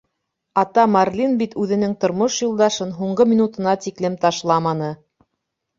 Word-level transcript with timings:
Ата 0.61 0.85
марлин 0.93 1.35
бит 1.41 1.53
үҙенең 1.65 1.93
тормош 2.05 2.39
юлдашын 2.47 2.97
һуңғы 3.03 3.29
минутына 3.35 3.79
тиклем 3.87 4.19
ташламаны. 4.27 4.91